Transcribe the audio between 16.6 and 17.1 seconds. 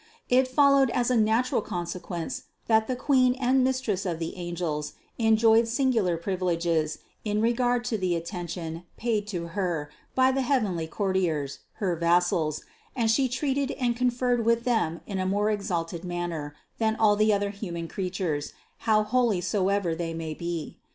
than